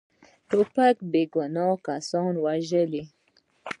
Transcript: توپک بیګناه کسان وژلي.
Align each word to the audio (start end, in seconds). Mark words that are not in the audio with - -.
توپک 0.49 0.95
بیګناه 1.11 1.75
کسان 1.87 2.33
وژلي. 2.45 3.03